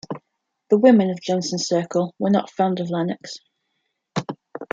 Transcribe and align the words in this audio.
The 0.71 0.79
women 0.79 1.11
of 1.11 1.21
Johnson's 1.21 1.67
circle 1.67 2.15
were 2.17 2.31
not 2.31 2.49
fond 2.49 2.79
of 2.79 2.89
Lennox. 2.89 3.37